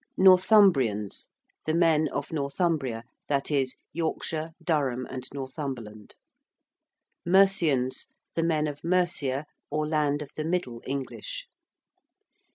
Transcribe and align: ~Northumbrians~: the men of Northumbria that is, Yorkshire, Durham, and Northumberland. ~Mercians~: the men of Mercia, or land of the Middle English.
~Northumbrians~: 0.17 1.27
the 1.67 1.75
men 1.75 2.07
of 2.07 2.31
Northumbria 2.33 3.03
that 3.27 3.51
is, 3.51 3.77
Yorkshire, 3.93 4.53
Durham, 4.63 5.05
and 5.11 5.27
Northumberland. 5.31 6.15
~Mercians~: 7.23 8.07
the 8.33 8.41
men 8.41 8.65
of 8.65 8.83
Mercia, 8.83 9.45
or 9.69 9.85
land 9.87 10.23
of 10.23 10.31
the 10.35 10.43
Middle 10.43 10.81
English. 10.87 11.45